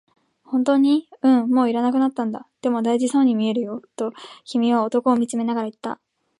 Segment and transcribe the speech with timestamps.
[0.45, 4.13] 「本当に？」、「うん、もう要らなくなったんだ」、「でも、大事そうに見えるよ」と
[4.45, 6.01] 君は男を見つめながら言った。